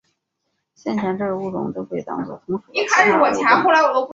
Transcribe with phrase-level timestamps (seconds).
[0.73, 2.89] 先前这个物种都被当作同属的其
[3.43, 4.09] 他物种。